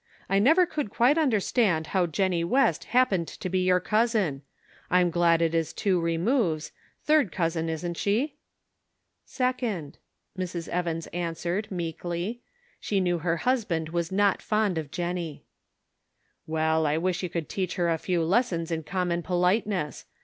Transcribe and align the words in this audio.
I 0.27 0.39
never 0.39 0.65
could 0.65 0.89
quite 0.89 1.19
understand 1.19 1.85
how 1.93 2.07
Jennie 2.07 2.43
West 2.43 2.85
happened 2.85 3.27
to 3.27 3.49
be 3.49 3.59
your 3.59 3.79
cousin! 3.79 4.41
I'm 4.89 5.11
glad 5.11 5.43
it 5.43 5.53
is 5.53 5.73
two 5.73 6.01
removes; 6.01 6.71
third 7.03 7.31
cousin 7.31 7.69
isn't 7.69 7.97
she?" 7.97 8.37
"Second," 9.25 9.99
Mrs. 10.35 10.67
Evans 10.69 11.05
answered, 11.13 11.69
meekly. 11.69 12.41
She 12.79 12.99
knew 12.99 13.19
her 13.19 13.37
husband 13.45 13.89
was 13.89 14.11
not 14.11 14.41
fond 14.41 14.79
of 14.79 14.89
Jennie." 14.89 15.45
Well, 16.47 16.87
I 16.87 16.97
wish 16.97 17.21
you 17.21 17.29
could 17.29 17.47
teach 17.47 17.75
her 17.75 17.87
a 17.91 17.99
few 17.99 18.23
lessons 18.23 18.71
in 18.71 18.81
common 18.81 19.21
politenes. 19.21 20.05